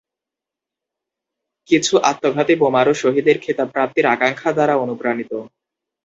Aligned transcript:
কিছু 1.69 1.93
আত্মঘাতী 2.03 2.53
বোমারু 2.55 2.93
শহীদের 2.93 3.37
খেতাব 3.39 3.67
প্রাপ্তির 3.73 4.05
আকাঙ্ক্ষা 4.05 4.51
দ্বারা 4.53 4.75
অনুপ্রাণিত। 4.75 5.31